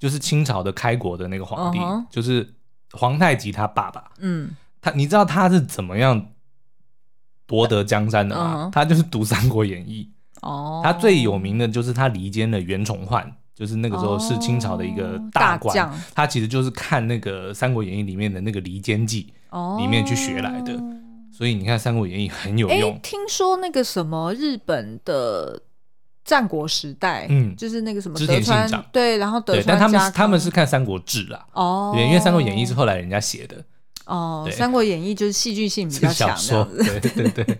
[0.00, 2.06] 就是清朝的开国的那个皇帝，uh huh.
[2.10, 2.54] 就是
[2.92, 4.10] 皇太极他爸爸。
[4.18, 6.28] 嗯，他你知道他是怎么样
[7.46, 8.70] 夺得江山的吗？Uh huh.
[8.72, 10.10] 他就是读《三国演义》。
[10.48, 15.76] 哦，他最有名的就是他离间了袁崇焕，就是那个时候是清朝的一个大官。
[15.76, 15.94] Uh huh.
[16.14, 19.30] 他其实就是看那个《三国演义》里面的那个离间计
[19.76, 20.72] 里面去学来的。
[20.72, 20.96] Uh.
[21.30, 22.92] 所以你看《三国演义》很有用。
[22.94, 25.60] 欸，听说那个什么日本的。
[26.30, 33.56] 战国时代，嗯，就是那个什么德川，对，然后德川，但他们他们是看《三国志》啦，哦，因为《三国演义》是后来人家写的，
[34.06, 36.64] 哦，《三国演义》就是戏剧性比较强的，
[37.00, 37.58] 对对对。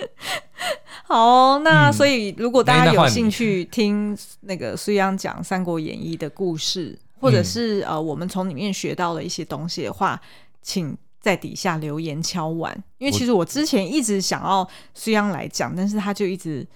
[1.08, 10.20] 好，那所以如果大家有兴趣听那个苏央讲《三国演义》的故事，或者是呃我们从里面学到了一些东西的话，
[10.60, 16.68] 请在底下留言敲碗，因为其实我之前一直想要苏央来讲，但是他就一直。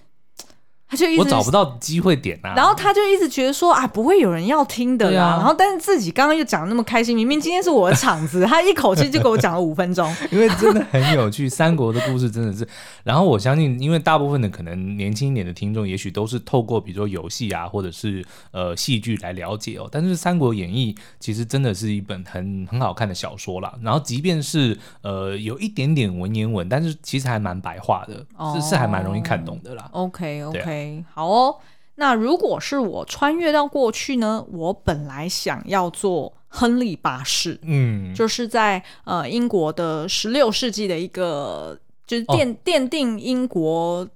[0.93, 5.23] 他就一直我找不到机会点啊，然后他就一直觉得说啊，不会有人要听的啦。
[5.23, 12.67] 啊、然后但是自己刚刚又讲的那么开心，明明今天是我的场子， 他一口气就给我讲了五分钟， 因为真的很有趣，三国的故事真的是。
[13.03, 19.89] 然后我相信，因为大部分的可能年轻一点的听众，也许都是透过比如说游戏啊，或者是呃戏剧来了解哦。
[19.91, 23.73] 但是《三国演义》其实真的是一本很 很好看的小说啦。
[23.81, 29.89] 然后即便是呃有一点点文言文，但是其实还蛮白话的，哦、是是还蛮容易看懂的啦。
[29.91, 30.82] OK OK。
[31.13, 31.57] 好哦，
[31.95, 34.43] 那如果是我穿越到过去呢？
[34.51, 44.07] 我本来想要做亨利八世，嗯，就是在呃英国的十六世纪的一个，就是奠、哦、奠定英国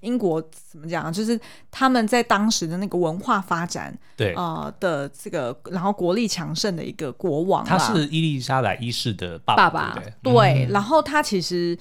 [0.00, 1.38] 英国怎么讲，就是
[1.70, 11.78] 他们在当时的那个文化发展，对呃的这个，然后国力强盛的一个国王，他是伊丽莎白一世的爸爸，爸爸对，然后他其实。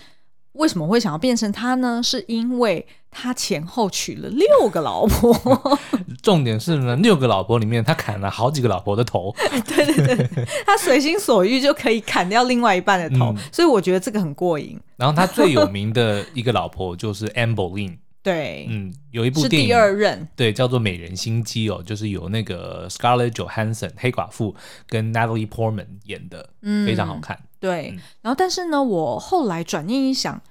[0.54, 2.02] 为什么会想要变成他呢？
[2.04, 5.80] 是因为他前后娶了六个老婆，
[6.22, 9.34] 重点是呢，六个老婆里面他砍了好几个老婆的头。
[9.68, 14.80] 对对对，他随心所欲就可以砍掉另外一半的头，嗯、所以我觉得这个很过瘾。
[14.98, 17.98] 然后他最有名的一个老婆就是 Anne Boleyn。
[18.24, 24.56] 对，嗯，有一部电影，是第二任，对，叫做《美人心机》哦，就是有那个 Scarlett Johansson 黑寡妇
[24.88, 27.40] 跟 Natalie Portman 演的，嗯，非常好看。
[27.62, 30.42] 对，嗯、然后但是呢，我后来转念一想，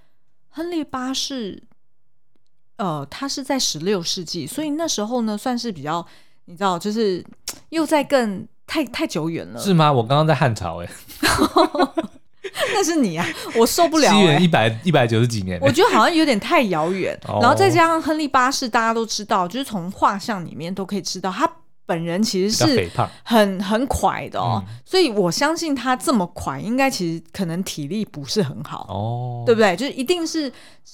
[0.49, 1.63] 亨利八世，
[2.77, 6.07] 呃，他是在十六世纪，所以那时候呢，算是比较，
[6.47, 7.23] 你知道，就是
[7.69, 9.93] 又在更太太久远了，是吗？
[9.93, 10.89] 我刚刚在汉朝，哎。
[12.73, 14.17] 那是你啊，我受不了、欸。
[14.17, 17.17] 西元一百一百九十几年，我觉得好像有点太遥远。
[17.29, 21.51] 哦、然后再加上亨利八世，大家都知道，就是从画像里面都可以知道，他
[21.91, 22.89] 本人其实是
[23.25, 24.63] 很很快的哦。
[24.65, 29.75] 嗯、所以我相信他这么快，应该其实可能体力不是很好哦，对不对？
[29.75, 30.53] 就是一定是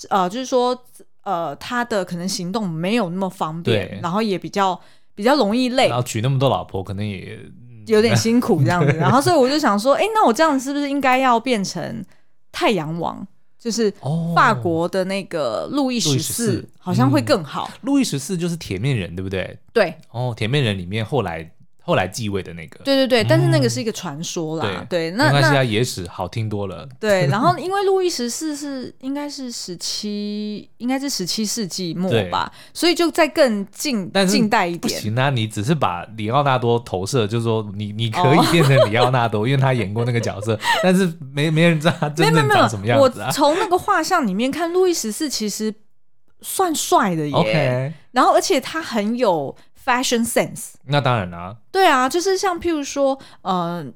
[0.09, 0.76] 呃，就是说
[1.22, 4.80] 呃，他的可能行动没有那么方便，然后也比较
[5.14, 7.38] 比较容易累，然后娶那么多老婆，可能也。
[7.86, 12.05] 有点辛苦这样子， 然后所以我就想说，哎、欸，那我这样是不是应该要变成
[12.51, 13.24] 太阳王，
[13.66, 13.92] 就是
[14.32, 17.68] 法国的那个路易十四，好像会更好。
[17.80, 19.58] 路易十四就是铁面人，对不对？
[19.72, 19.92] 对。
[20.12, 21.50] 哦，铁面人里面后来。
[21.87, 26.84] 后来继位的那个，对对对，但是那个是一个传说啦，对，那没关系啊，野史好听多了。
[26.99, 34.80] 对， 然后因为路易十四是应该是十七，应该是十七世纪末吧，所以就再更近近代一点。
[34.80, 43.28] 不行啊，你只是把里奥纳多投射，就是说你你可以变成里奥纳多， 因为他演过那个角色， 但是没没人知道他真正长什么样子啊。
[43.28, 45.72] 我从那个画像里面看，路易十四其实
[46.41, 49.57] 算帅的耶，然后而且他很有。
[49.87, 51.57] Fashion sense，那当然啦、啊。
[51.70, 53.87] 对啊，就是像譬如说，呃，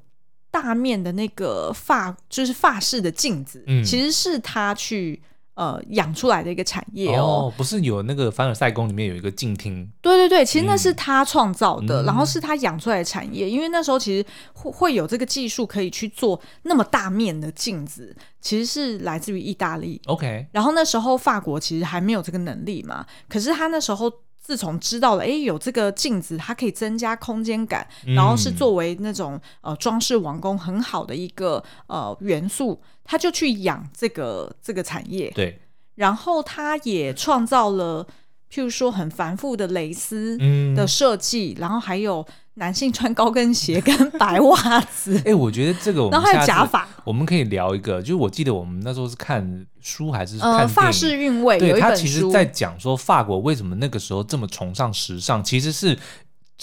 [0.49, 5.21] 大面的那个发，就是发饰的镜子，嗯，其实是他去
[5.55, 7.51] 呃养出来的一个产业哦。
[7.51, 9.91] 哦，不是有那个凡尔赛宫里面有一个镜厅？
[10.01, 13.49] 对对对，其实那是他创造的，嗯、然后是他养出来的产业。
[13.49, 20.01] 因为那时候其实会会有这个技术可以去做那么大面的镜子，其实是来自于意大利。
[20.05, 24.09] OK，然后那时候法国其实还没有这个能力嘛，可是他那时候。
[24.41, 35.31] 自从知道了，哎，有这个镜子，它可以增加空间感，嗯、然后是作为那种呃装饰王宫很好的一个呃元素，他就去养这个这个产业。
[35.35, 35.61] 对，
[35.95, 38.05] 然后他也创造了，
[38.51, 40.37] 譬如说很繁复的蕾丝
[40.75, 42.25] 的设计，嗯、然后还有。
[42.55, 48.01] 男性穿高跟鞋 跟白袜子，哎、欸，我觉得这个我们然后还有假发，我们可以聊一个。
[48.01, 50.59] 就是我记得我们那时候是看书还是看电影？
[50.61, 55.97] 呃、法式韵味，对，他其实在讲说法国为什么那个时候这么崇尚时尚，其实是。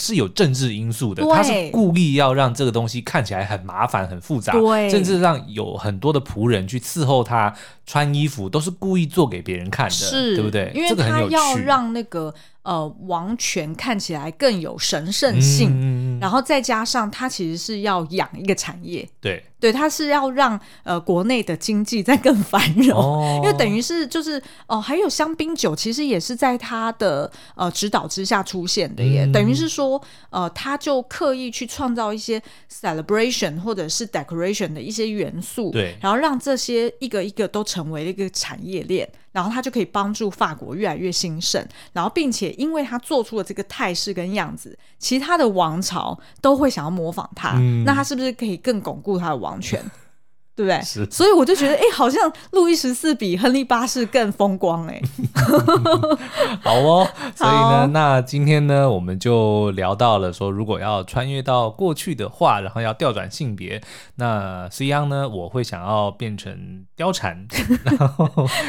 [0.00, 7.52] 是有政治因素的，他是故意要让这个东西看起来很麻烦、很复杂，对，甚至让有很多的仆人去伺候他
[7.84, 10.70] 穿衣服，都是故意做给别人看的，是对不对？
[10.72, 12.32] 因为他要让那个
[12.68, 19.42] 呃王权看起来更有神圣性，嗯、然后再加上它其实是要养一个产业，对。
[19.60, 24.38] 对，他是要让呃国内的经济再更繁荣，哦、因为等于是就是
[24.68, 30.00] 哦、呃，还有香槟酒其实也是在他的呃指导之下出现的耶，嗯、等于是说
[30.30, 32.40] 呃，他就刻意去创造一些
[32.70, 49.82] celebration 或者是 decoration 的一些元素，对，然后让这些一个一个都成为了一个产业链，然后他就可以帮助法国越来越兴盛，然后并且因为他做出了这个态势跟样子，其他的王朝都会想要模仿他，嗯、那他是不是可以更巩固他的王王权，
[50.58, 50.82] 对不对？
[50.82, 55.00] 是所以我就觉得，哎，好像路易十四比亨利八世更风光，哎。
[56.60, 63.80] 好哦，所以呢，那今天呢，我们就聊到了说，如果要穿越到过去的话，然后要调转性别，
[64.16, 67.46] 那 C 央呢，我会想要变成貂蝉，
[67.86, 68.26] 然后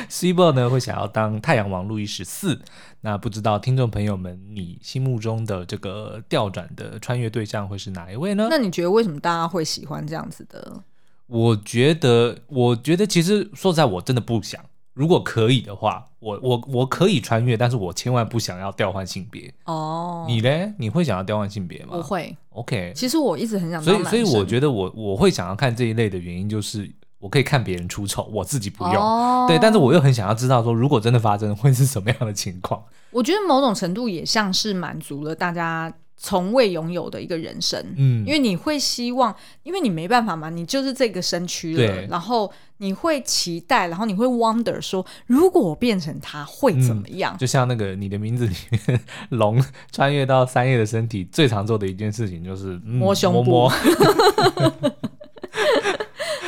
[0.08, 2.62] Cibo 呢会想要当太阳王路易十四。
[3.02, 8.48] 那不知道听众朋友们，你心目中的这个调转的穿越对象会是哪一位呢？
[8.50, 10.84] 那你觉得为什么大家会喜欢这样子的？
[11.30, 14.60] 我觉得，我觉得其实说实在，我真的不想。
[14.94, 19.54] 如果可以的话，我我我可以穿越，但是我千万不想要调换性别。
[19.66, 20.74] 哦，你嘞？
[20.78, 21.92] 你会想要调换性别吗？
[21.94, 22.36] 我会。
[22.50, 22.92] OK。
[22.94, 23.82] 其实我一直很想。
[23.82, 26.92] 所以，所以我觉得我我会想要看这一类的原因就是。
[27.22, 28.96] 我可以看别人出丑，我自己不用。
[28.96, 32.82] Oh, 对，但是我又很想要知道说，如果真的发生，会是什么样的情况？
[33.12, 37.84] 我觉得某种程度也像是满足了大家从未拥有的一个人生。
[37.96, 41.78] 嗯，因为你会希望，因为你没办法嘛，你就是这个身躯了。
[41.78, 47.36] 对然后你会期待，然后你会 wonder 说，如果我变成他会怎么样？
[47.36, 49.00] 嗯、就像那个你的名字里面，
[49.32, 53.44] 龙穿越到三叶的身体，最常做的一件事情就是、嗯、摸胸部。
[53.44, 53.72] 摸摸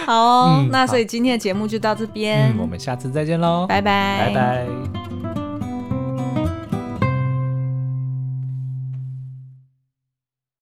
[0.06, 5.31] 好、哦，嗯、那所以今天的节目就到这边，嗯、我们下次再见喽，拜拜，拜拜。